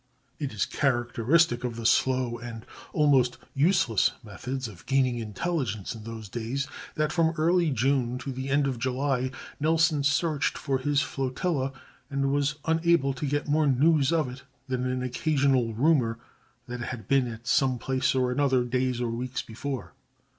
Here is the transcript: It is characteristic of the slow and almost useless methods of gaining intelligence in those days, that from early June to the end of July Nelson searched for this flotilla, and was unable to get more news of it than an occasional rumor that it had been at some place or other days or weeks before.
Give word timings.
It 0.39 0.51
is 0.51 0.65
characteristic 0.65 1.63
of 1.63 1.75
the 1.75 1.85
slow 1.85 2.39
and 2.39 2.65
almost 2.91 3.37
useless 3.53 4.13
methods 4.23 4.67
of 4.67 4.87
gaining 4.87 5.19
intelligence 5.19 5.93
in 5.93 6.05
those 6.05 6.27
days, 6.27 6.67
that 6.95 7.11
from 7.11 7.35
early 7.37 7.69
June 7.69 8.17
to 8.17 8.31
the 8.31 8.49
end 8.49 8.65
of 8.65 8.79
July 8.79 9.29
Nelson 9.59 10.01
searched 10.01 10.57
for 10.57 10.79
this 10.79 11.01
flotilla, 11.03 11.71
and 12.09 12.31
was 12.31 12.55
unable 12.65 13.13
to 13.13 13.27
get 13.27 13.47
more 13.47 13.67
news 13.67 14.11
of 14.11 14.27
it 14.27 14.41
than 14.67 14.87
an 14.87 15.03
occasional 15.03 15.75
rumor 15.75 16.17
that 16.65 16.81
it 16.81 16.87
had 16.87 17.07
been 17.07 17.27
at 17.27 17.45
some 17.45 17.77
place 17.77 18.15
or 18.15 18.35
other 18.41 18.63
days 18.63 19.01
or 19.01 19.11
weeks 19.11 19.43
before. 19.43 19.93